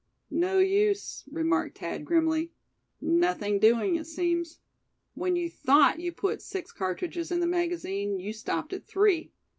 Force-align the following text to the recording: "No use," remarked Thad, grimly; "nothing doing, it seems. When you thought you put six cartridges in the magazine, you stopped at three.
"No 0.33 0.57
use," 0.57 1.25
remarked 1.31 1.77
Thad, 1.77 2.05
grimly; 2.05 2.51
"nothing 2.99 3.59
doing, 3.59 3.97
it 3.97 4.07
seems. 4.07 4.57
When 5.13 5.35
you 5.35 5.47
thought 5.47 5.99
you 5.99 6.11
put 6.11 6.41
six 6.41 6.71
cartridges 6.71 7.31
in 7.31 7.39
the 7.39 7.45
magazine, 7.45 8.19
you 8.19 8.33
stopped 8.33 8.73
at 8.73 8.83
three. 8.87 9.31